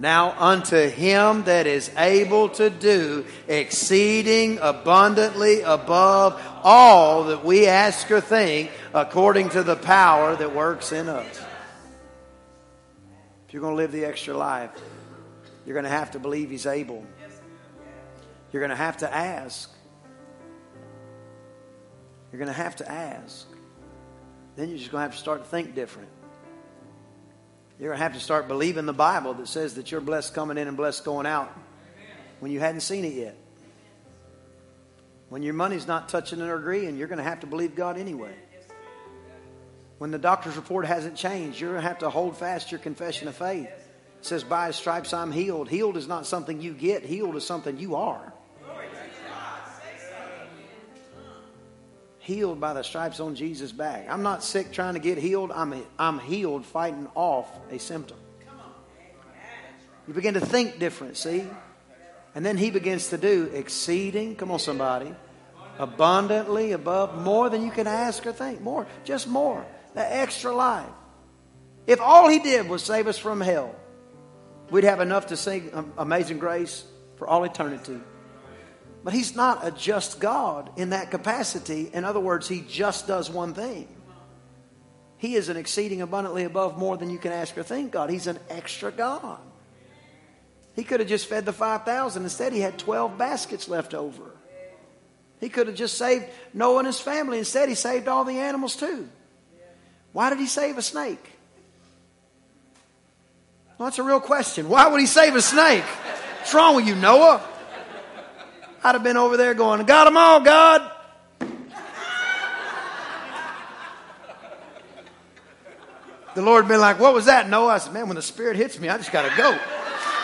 [0.00, 8.08] Now unto him that is able to do exceeding abundantly above all that we ask
[8.10, 11.40] or think according to the power that works in us.
[13.48, 14.70] If you're going to live the extra life,
[15.66, 17.04] you're going to have to believe he's able.
[18.52, 19.70] You're going to have to ask.
[22.30, 23.46] You're going to have to ask.
[24.54, 26.08] Then you're just going to have to start to think different.
[27.78, 30.58] You're going to have to start believing the Bible that says that you're blessed coming
[30.58, 31.56] in and blessed going out
[32.40, 33.36] when you hadn't seen it yet.
[35.28, 38.34] When your money's not touching or agreeing, you're going to have to believe God anyway.
[39.98, 43.28] When the doctor's report hasn't changed, you're going to have to hold fast your confession
[43.28, 43.66] of faith.
[43.66, 45.68] It says, By his stripes I'm healed.
[45.68, 48.32] Healed is not something you get, healed is something you are.
[52.28, 54.06] Healed by the stripes on Jesus' back.
[54.10, 55.50] I'm not sick trying to get healed.
[55.50, 58.18] I'm, I'm healed fighting off a symptom.
[60.06, 61.46] You begin to think different, see?
[62.34, 65.14] And then he begins to do exceeding, come on, somebody,
[65.78, 68.60] abundantly above, more than you can ask or think.
[68.60, 69.64] More, just more.
[69.94, 70.86] The extra life.
[71.86, 73.74] If all he did was save us from hell,
[74.68, 76.84] we'd have enough to sing Amazing Grace
[77.16, 77.98] for all eternity.
[79.04, 81.90] But he's not a just God in that capacity.
[81.92, 83.88] In other words, he just does one thing.
[85.18, 88.10] He is an exceeding abundantly above more than you can ask or think God.
[88.10, 89.40] He's an extra God.
[90.74, 92.22] He could have just fed the 5,000.
[92.22, 94.30] Instead, he had 12 baskets left over.
[95.40, 97.38] He could have just saved Noah and his family.
[97.38, 99.08] Instead, he saved all the animals too.
[100.12, 101.32] Why did he save a snake?
[103.76, 104.68] Well, that's a real question.
[104.68, 105.84] Why would he save a snake?
[105.84, 107.40] What's wrong with you, Noah?
[108.84, 110.92] I'd have been over there going, Got them all, God.
[116.34, 117.74] The Lord been like, What was that, Noah?
[117.74, 119.58] I said, Man, when the Spirit hits me, I just got to go.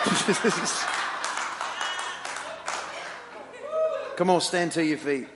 [4.17, 5.27] Come on, stand to your feet.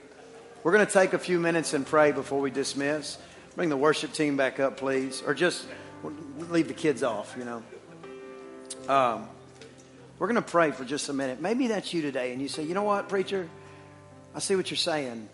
[0.63, 3.17] We're going to take a few minutes and pray before we dismiss.
[3.55, 5.21] Bring the worship team back up, please.
[5.25, 5.65] Or just
[6.37, 7.63] leave the kids off, you know.
[8.87, 9.27] Um,
[10.19, 11.41] we're going to pray for just a minute.
[11.41, 13.49] Maybe that's you today, and you say, you know what, preacher?
[14.35, 15.29] I see what you're saying.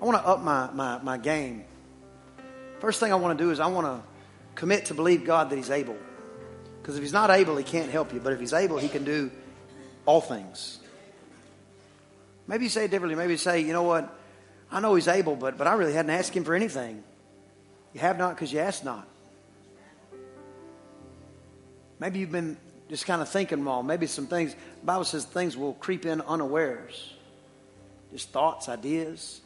[0.00, 1.64] I want to up my, my, my game.
[2.80, 4.02] First thing I want to do is I want to
[4.54, 5.96] commit to believe God that He's able.
[6.80, 8.20] Because if He's not able, He can't help you.
[8.20, 9.30] But if He's able, He can do
[10.06, 10.80] all things.
[12.46, 13.16] Maybe you say it differently.
[13.16, 14.10] Maybe you say, you know what?
[14.72, 17.04] I know He's able, but, but I really hadn't asked Him for anything.
[17.92, 19.06] You have not because you asked not.
[22.00, 22.56] Maybe you've been
[22.88, 23.86] just kind of thinking wrong.
[23.86, 27.14] Maybe some things, Bible says things will creep in unawares.
[28.12, 29.40] Just thoughts, ideas.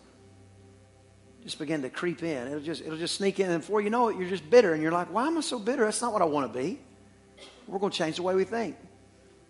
[1.45, 2.49] Just begin to creep in.
[2.49, 3.51] It'll just, it'll just sneak in.
[3.51, 4.75] And before you know it, you're just bitter.
[4.75, 5.85] And you're like, why am I so bitter?
[5.85, 6.79] That's not what I want to be.
[7.67, 8.77] We're going to change the way we think.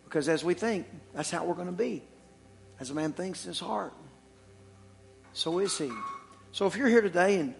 [0.05, 2.03] Because as we think, that's how we're going to be.
[2.81, 3.93] As a man thinks in his heart,
[5.33, 5.91] so is he.
[6.53, 7.55] So if you're here today and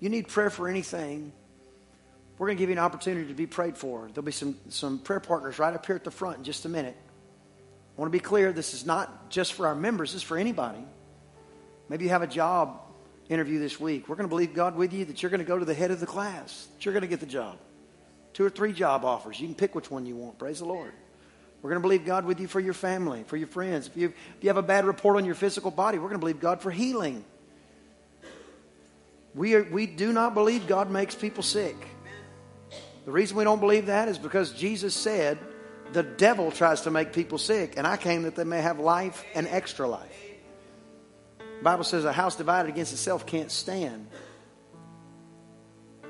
[0.00, 1.32] you need prayer for anything,
[2.42, 4.08] we're going to give you an opportunity to be prayed for.
[4.12, 6.68] There'll be some, some prayer partners right up here at the front in just a
[6.68, 6.96] minute.
[6.96, 10.36] I want to be clear this is not just for our members, this is for
[10.36, 10.84] anybody.
[11.88, 12.80] Maybe you have a job
[13.28, 14.08] interview this week.
[14.08, 15.92] We're going to believe God with you that you're going to go to the head
[15.92, 17.58] of the class, that you're going to get the job.
[18.32, 19.38] Two or three job offers.
[19.38, 20.36] You can pick which one you want.
[20.36, 20.90] Praise the Lord.
[21.62, 23.86] We're going to believe God with you for your family, for your friends.
[23.86, 26.26] If you, if you have a bad report on your physical body, we're going to
[26.26, 27.24] believe God for healing.
[29.32, 31.76] We, are, we do not believe God makes people sick.
[33.04, 35.38] The reason we don't believe that is because Jesus said
[35.92, 39.24] the devil tries to make people sick, and I came that they may have life
[39.34, 40.16] and extra life.
[41.38, 44.08] The Bible says a house divided against itself can't stand.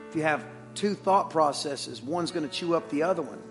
[0.09, 3.43] If you have two thought processes, one's going to chew up the other one.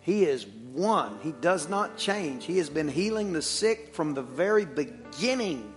[0.00, 1.18] He is one.
[1.22, 2.44] He does not change.
[2.44, 5.72] He has been healing the sick from the very beginning,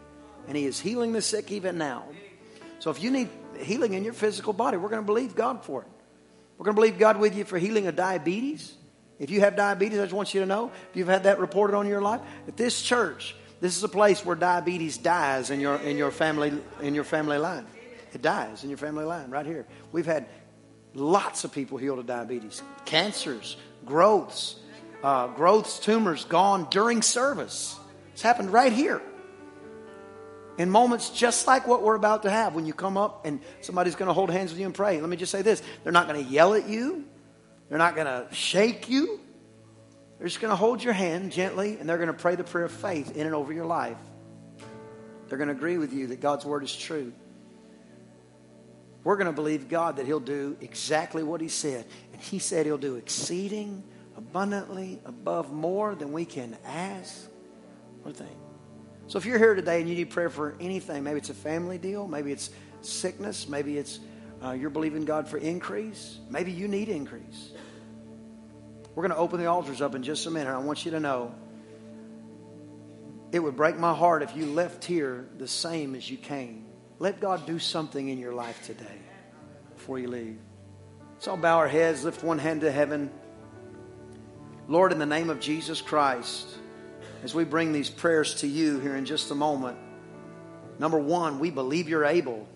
[0.47, 2.05] and He is healing the sick even now.
[2.79, 5.83] So if you need healing in your physical body, we're going to believe God for
[5.83, 5.87] it.
[6.57, 8.73] We're going to believe God with you for healing of diabetes.
[9.19, 11.75] If you have diabetes, I just want you to know, if you've had that reported
[11.75, 15.77] on your life, at this church, this is a place where diabetes dies in your,
[15.77, 17.65] in your, family, in your family line.
[18.13, 19.65] It dies in your family line right here.
[19.91, 20.27] We've had
[20.93, 24.55] lots of people healed of diabetes, cancers, growths,
[25.03, 27.79] uh, growths, tumors gone during service.
[28.13, 29.01] It's happened right here
[30.57, 33.95] in moments just like what we're about to have when you come up and somebody's
[33.95, 34.99] going to hold hands with you and pray.
[34.99, 37.05] Let me just say this they're not going to yell at you,
[37.69, 39.19] they're not going to shake you.
[40.17, 42.65] They're just going to hold your hand gently and they're going to pray the prayer
[42.65, 43.97] of faith in and over your life.
[45.27, 47.13] They're going to agree with you that God's word is true.
[49.03, 51.85] We're going to believe God that He'll do exactly what He said.
[52.13, 53.83] And He said He'll do exceeding
[54.17, 57.29] abundantly above more than we can ask
[58.03, 58.46] or think.
[59.07, 61.77] So if you're here today and you need prayer for anything, maybe it's a family
[61.77, 62.49] deal, maybe it's
[62.81, 63.99] sickness, maybe it's
[64.43, 67.51] uh, you're believing God for increase, maybe you need increase.
[68.93, 70.51] We're going to open the altars up in just a minute.
[70.51, 71.33] I want you to know
[73.31, 76.65] it would break my heart if you left here the same as you came.
[76.99, 78.99] Let God do something in your life today
[79.73, 80.39] before you leave.
[81.19, 83.11] So bow our heads, lift one hand to heaven.
[84.67, 86.47] Lord, in the name of Jesus Christ,
[87.23, 89.77] as we bring these prayers to you here in just a moment,
[90.79, 92.47] number one, we believe you're able.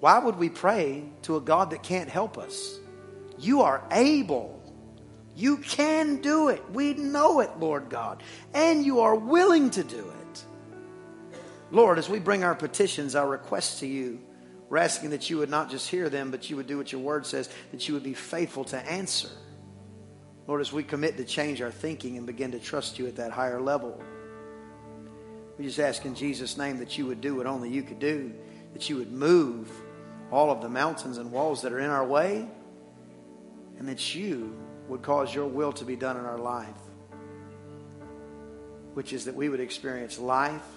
[0.00, 2.78] Why would we pray to a God that can't help us?
[3.38, 4.60] You are able.
[5.36, 6.62] You can do it.
[6.70, 8.22] We know it, Lord God.
[8.52, 10.44] And you are willing to do it.
[11.70, 14.20] Lord, as we bring our petitions, our requests to you,
[14.68, 17.00] we're asking that you would not just hear them, but you would do what your
[17.00, 19.28] word says, that you would be faithful to answer.
[20.52, 23.30] Lord, as we commit to change our thinking and begin to trust you at that
[23.30, 23.98] higher level,
[25.56, 28.34] we just ask in Jesus' name that you would do what only you could do,
[28.74, 29.70] that you would move
[30.30, 32.46] all of the mountains and walls that are in our way,
[33.78, 34.54] and that you
[34.88, 36.68] would cause your will to be done in our life,
[38.92, 40.68] which is that we would experience life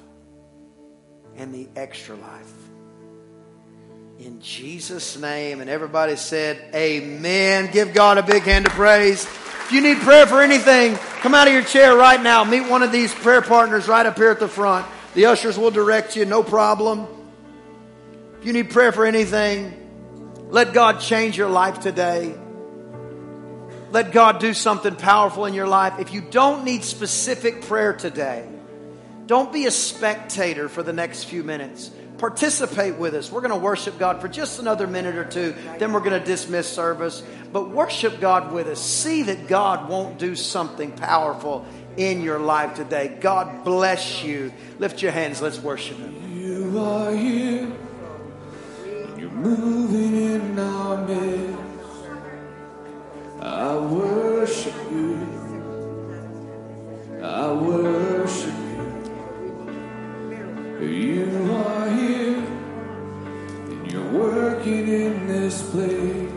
[1.35, 2.53] and the extra life.
[4.19, 5.59] In Jesus' name.
[5.59, 7.69] And everybody said, Amen.
[7.73, 9.27] Give God a big hand of praise.
[9.65, 12.43] If you need prayer for anything, come out of your chair right now.
[12.43, 14.85] Meet one of these prayer partners right up here at the front.
[15.15, 17.07] The ushers will direct you, no problem.
[18.39, 19.73] If you need prayer for anything,
[20.51, 22.35] let God change your life today.
[23.89, 25.97] Let God do something powerful in your life.
[25.97, 28.47] If you don't need specific prayer today,
[29.25, 33.31] don't be a spectator for the next few minutes participate with us.
[33.31, 36.25] We're going to worship God for just another minute or two, then we're going to
[36.25, 37.23] dismiss service.
[37.51, 38.81] But worship God with us.
[38.81, 41.65] See that God won't do something powerful
[41.97, 43.17] in your life today.
[43.19, 44.51] God bless you.
[44.79, 45.41] Lift your hands.
[45.41, 46.37] Let's worship Him.
[46.37, 47.71] You are here.
[49.17, 51.59] You're moving in our midst.
[53.41, 55.27] I worship you.
[57.23, 58.53] I worship
[60.81, 60.87] you.
[60.87, 61.74] You are
[64.65, 66.34] working in this place.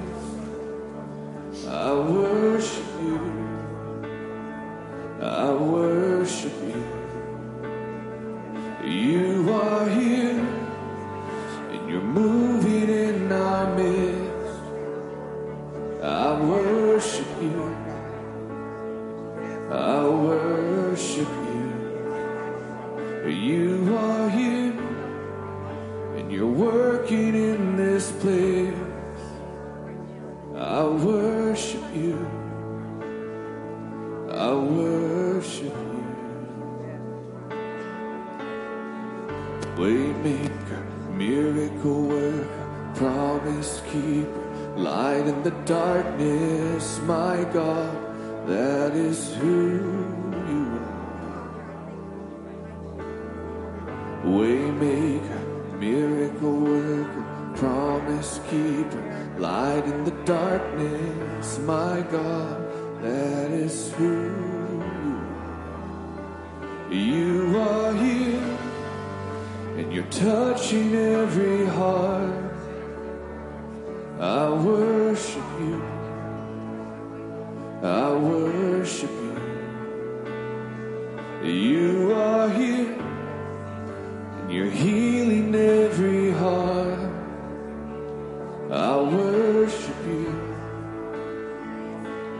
[77.83, 79.41] I worship you.
[81.45, 82.99] You are here,
[84.39, 86.99] and you're healing every heart.
[88.71, 90.57] I worship you.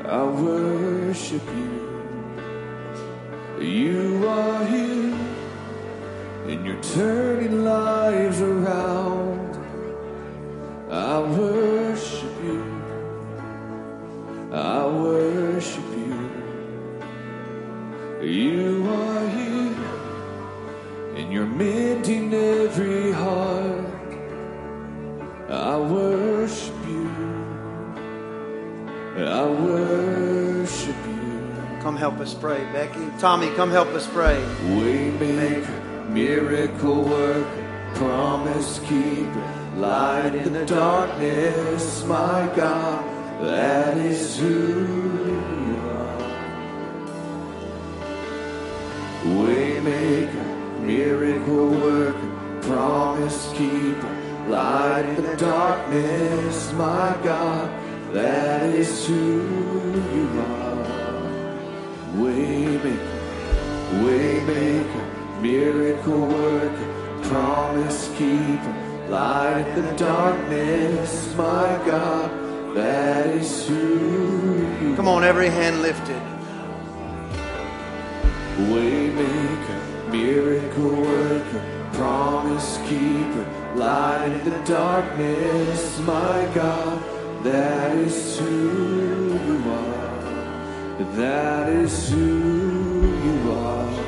[0.05, 1.79] I worship you.
[3.61, 5.19] You are here
[6.49, 7.98] and you're turning lives
[32.41, 33.11] pray, Becky.
[33.19, 34.41] Tommy, come help us pray.
[34.67, 43.05] Waymaker, miracle worker, promise keeper, light in the darkness, my God,
[43.43, 46.19] that is who you are.
[49.25, 57.69] Waymaker, miracle worker, promise keeper, light in the darkness, my God,
[58.15, 59.58] that is who
[69.09, 72.31] light in the darkness, my God,
[72.77, 76.21] that is who you Come on, every hand lifted.
[78.71, 87.03] Waymaker, miracle worker, promise keeper, light in the darkness, my God,
[87.45, 90.09] that is who you are.
[91.17, 94.08] That is who you are.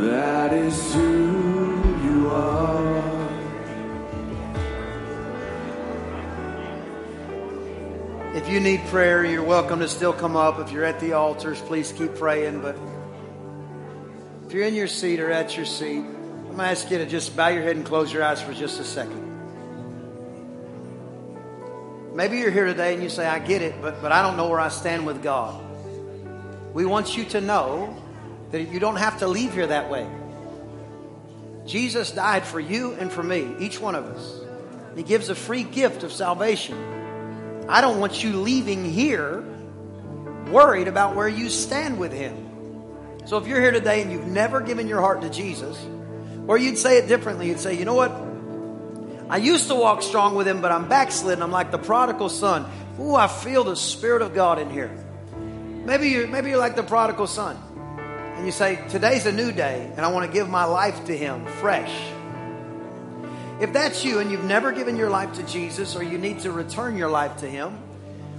[0.00, 3.02] That is who you are.
[8.34, 10.58] If you need prayer, you're welcome to still come up.
[10.58, 12.62] If you're at the altars, please keep praying.
[12.62, 12.76] But
[14.46, 17.06] if you're in your seat or at your seat, I'm going to ask you to
[17.06, 19.28] just bow your head and close your eyes for just a second.
[22.14, 24.48] Maybe you're here today and you say, I get it, but, but I don't know
[24.48, 25.62] where I stand with God.
[26.74, 27.96] We want you to know
[28.52, 30.06] that you don't have to leave here that way.
[31.66, 34.40] Jesus died for you and for me, each one of us.
[34.96, 36.76] He gives a free gift of salvation.
[37.68, 39.42] I don't want you leaving here
[40.50, 42.50] worried about where you stand with Him.
[43.24, 45.78] So if you're here today and you've never given your heart to Jesus,
[46.46, 48.12] or you'd say it differently, you'd say, you know what?
[49.30, 51.42] I used to walk strong with Him, but I'm backslidden.
[51.42, 52.70] I'm like the prodigal son.
[53.00, 54.90] Ooh, I feel the Spirit of God in here.
[55.86, 57.56] Maybe you're, maybe you're like the prodigal son.
[58.42, 61.16] And you say, today's a new day, and I want to give my life to
[61.16, 61.96] Him fresh.
[63.60, 66.50] If that's you and you've never given your life to Jesus or you need to
[66.50, 67.78] return your life to Him,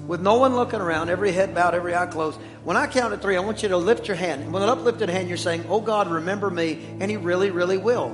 [0.06, 3.18] with no one looking around, every head bowed, every eye closed, when I count to
[3.18, 4.42] three, I want you to lift your hand.
[4.42, 7.78] And with an uplifted hand, you're saying, Oh God, remember me, and He really, really
[7.78, 8.12] will.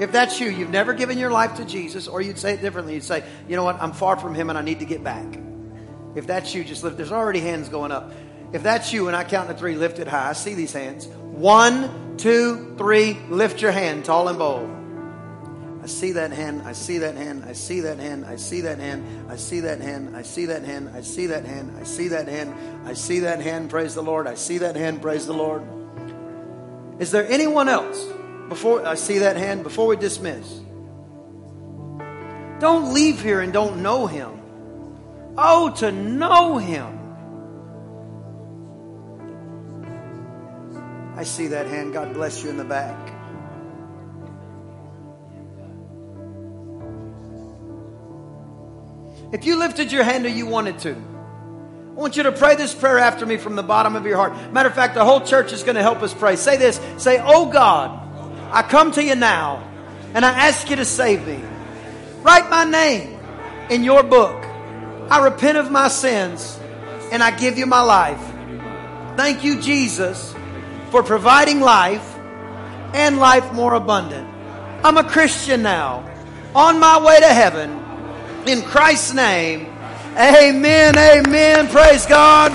[0.00, 2.94] If that's you, you've never given your life to Jesus, or you'd say it differently,
[2.94, 5.38] you'd say, You know what, I'm far from Him and I need to get back.
[6.16, 6.96] If that's you, just lift.
[6.96, 8.12] There's already hands going up.
[8.52, 10.30] If that's you, and I count to three, lift it high.
[10.30, 11.06] I see these hands.
[11.06, 13.18] One, two, three.
[13.28, 14.68] Lift your hand, tall and bold.
[15.82, 16.62] I see that hand.
[16.64, 17.44] I see that hand.
[17.44, 18.24] I see that hand.
[18.24, 19.04] I see that hand.
[19.28, 20.14] I see that hand.
[20.16, 20.90] I see that hand.
[20.94, 21.76] I see that hand.
[21.76, 22.54] I see that hand.
[22.86, 23.70] I see that hand.
[23.70, 24.28] Praise the Lord.
[24.28, 25.02] I see that hand.
[25.02, 25.64] Praise the Lord.
[27.00, 28.04] Is there anyone else
[28.48, 30.60] before I see that hand before we dismiss?
[32.60, 34.40] Don't leave here and don't know him.
[35.36, 37.01] Oh, to know him.
[41.16, 41.92] I see that hand.
[41.92, 43.12] God bless you in the back.
[49.32, 52.74] If you lifted your hand or you wanted to, I want you to pray this
[52.74, 54.52] prayer after me from the bottom of your heart.
[54.52, 56.36] Matter of fact, the whole church is going to help us pray.
[56.36, 56.80] Say this.
[56.96, 57.98] Say, Oh God,
[58.50, 59.68] I come to you now
[60.14, 61.40] and I ask you to save me.
[62.22, 63.18] Write my name
[63.70, 64.44] in your book.
[65.10, 66.58] I repent of my sins
[67.10, 68.20] and I give you my life.
[69.16, 70.31] Thank you, Jesus,
[70.92, 72.18] for providing life
[72.92, 74.28] and life more abundant.
[74.84, 76.06] I'm a Christian now,
[76.54, 77.70] on my way to heaven.
[78.46, 79.72] In Christ's name,
[80.18, 81.68] amen, amen.
[81.68, 82.52] Praise God.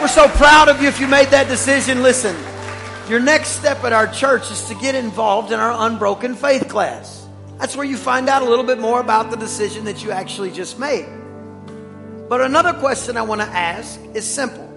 [0.00, 2.02] We're so proud of you if you made that decision.
[2.02, 2.34] Listen,
[3.06, 7.28] your next step at our church is to get involved in our unbroken faith class.
[7.58, 10.52] That's where you find out a little bit more about the decision that you actually
[10.52, 11.06] just made.
[12.30, 14.69] But another question I want to ask is simple.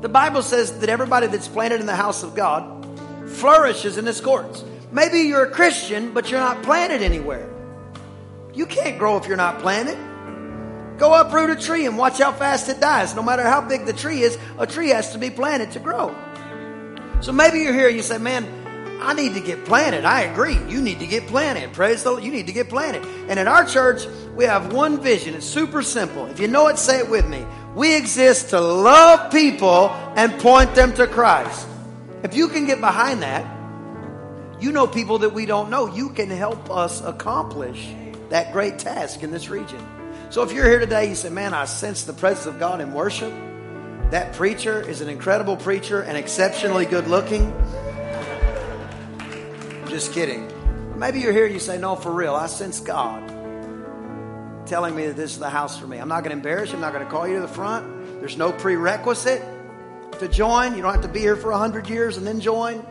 [0.00, 2.86] The Bible says that everybody that's planted in the house of God
[3.28, 4.64] flourishes in its courts.
[4.92, 7.48] Maybe you're a Christian, but you're not planted anywhere.
[8.54, 9.98] You can't grow if you're not planted.
[10.98, 13.14] Go uproot a tree and watch how fast it dies.
[13.14, 16.14] No matter how big the tree is, a tree has to be planted to grow.
[17.20, 18.46] So maybe you're here and you say, man,
[19.00, 20.04] I need to get planted.
[20.04, 20.58] I agree.
[20.68, 21.72] You need to get planted.
[21.72, 22.24] Praise the Lord.
[22.24, 23.04] You need to get planted.
[23.28, 25.34] And in our church, we have one vision.
[25.34, 26.26] It's super simple.
[26.26, 27.44] If you know it, say it with me.
[27.78, 31.68] We exist to love people and point them to Christ.
[32.24, 33.46] If you can get behind that,
[34.60, 35.86] you know people that we don't know.
[35.86, 37.88] You can help us accomplish
[38.30, 39.78] that great task in this region.
[40.30, 42.92] So if you're here today, you say, Man, I sense the presence of God in
[42.92, 43.32] worship.
[44.10, 47.52] That preacher is an incredible preacher and exceptionally good looking.
[49.86, 50.50] Just kidding.
[50.98, 53.27] Maybe you're here you say, No, for real, I sense God
[54.68, 55.98] telling me that this is the house for me.
[55.98, 56.76] I'm not going to embarrass you.
[56.76, 58.20] I'm not going to call you to the front.
[58.20, 59.42] There's no prerequisite
[60.18, 60.76] to join.
[60.76, 62.84] You don't have to be here for 100 years and then join.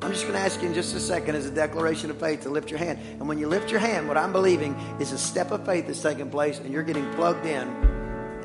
[0.00, 2.42] I'm just going to ask you in just a second as a declaration of faith
[2.42, 3.00] to lift your hand.
[3.18, 6.00] And when you lift your hand, what I'm believing is a step of faith that's
[6.00, 7.66] taking place and you're getting plugged in.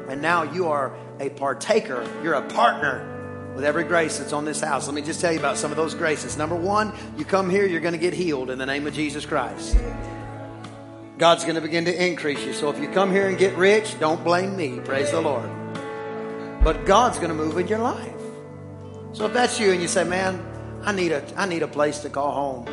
[0.10, 3.10] And now you are a partaker, you're a partner
[3.56, 4.88] with every grace that's on this house.
[4.88, 6.38] Let me just tell you about some of those graces.
[6.38, 9.26] Number one, you come here, you're going to get healed in the name of Jesus
[9.26, 9.78] Christ.
[11.18, 12.54] God's going to begin to increase you.
[12.54, 14.80] So if you come here and get rich, don't blame me.
[14.80, 15.50] Praise the Lord.
[16.64, 18.10] But God's going to move in your life.
[19.14, 20.44] So if that's you and you say, man,
[20.84, 22.66] I need a, I need a place to call home.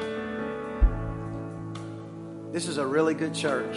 [2.53, 3.77] This is a really good church.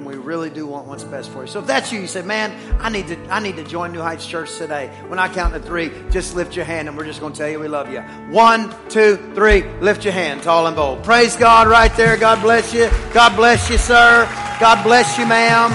[0.00, 1.46] And we really do want what's best for you.
[1.46, 4.00] So if that's you, you say, man, I need to, I need to join New
[4.00, 4.88] Heights Church today.
[5.08, 7.50] When I count to three, just lift your hand and we're just going to tell
[7.50, 8.00] you we love you.
[8.34, 9.62] One, two, three.
[9.80, 11.04] Lift your hand, tall and bold.
[11.04, 12.16] Praise God right there.
[12.16, 12.88] God bless you.
[13.12, 14.26] God bless you, sir.
[14.58, 15.70] God bless you, ma'am.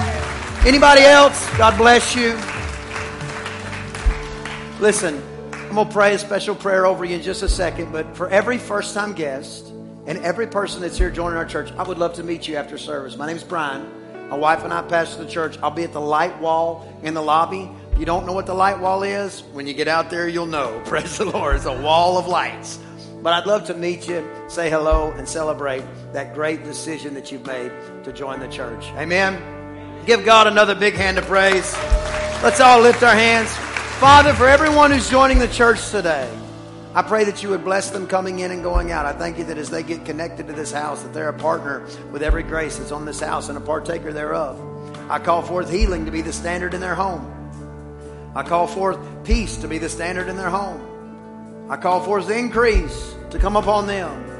[0.66, 1.48] Anybody else?
[1.56, 2.32] God bless you.
[4.80, 5.22] Listen,
[5.52, 8.28] I'm going to pray a special prayer over you in just a second, but for
[8.28, 9.68] every first time guest
[10.06, 12.76] and every person that's here joining our church, I would love to meet you after
[12.76, 13.16] service.
[13.16, 14.02] My name is Brian.
[14.28, 15.56] My wife and I pastor the church.
[15.62, 17.70] I'll be at the light wall in the lobby.
[17.92, 20.46] If you don't know what the light wall is, when you get out there, you'll
[20.46, 20.82] know.
[20.86, 21.56] Praise the Lord.
[21.56, 22.80] It's a wall of lights.
[23.22, 27.46] But I'd love to meet you, say hello, and celebrate that great decision that you've
[27.46, 27.72] made
[28.04, 28.84] to join the church.
[28.96, 29.40] Amen.
[30.06, 31.74] Give God another big hand of praise.
[32.42, 33.52] Let's all lift our hands.
[33.98, 36.30] Father, for everyone who's joining the church today,
[36.96, 39.04] I pray that you would bless them coming in and going out.
[39.04, 41.86] I thank you that as they get connected to this house, that they're a partner
[42.10, 44.58] with every grace that's on this house and a partaker thereof.
[45.10, 48.32] I call forth healing to be the standard in their home.
[48.34, 51.68] I call forth peace to be the standard in their home.
[51.70, 54.35] I call forth the increase to come upon them.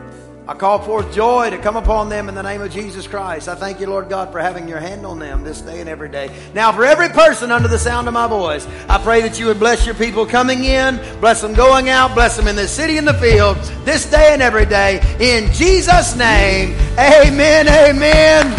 [0.49, 3.49] I call forth joy to come upon them in the name of Jesus Christ.
[3.49, 6.09] I thank you, Lord God, for having your hand on them this day and every
[6.09, 6.31] day.
[6.55, 9.59] Now, for every person under the sound of my voice, I pray that you would
[9.59, 13.09] bless your people coming in, bless them going out, bless them in the city and
[13.09, 15.01] the field, this day and every day.
[15.19, 18.53] In Jesus' name, amen, amen.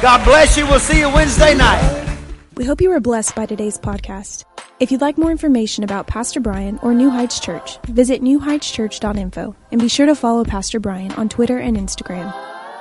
[0.00, 0.66] God bless you.
[0.66, 2.16] We'll see you Wednesday night.
[2.56, 4.44] We hope you were blessed by today's podcast.
[4.80, 9.78] If you'd like more information about Pastor Brian or New Heights Church, visit newheightschurch.info and
[9.78, 12.34] be sure to follow Pastor Brian on Twitter and Instagram.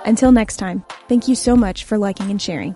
[0.05, 2.73] Until next time, thank you so much for liking and sharing.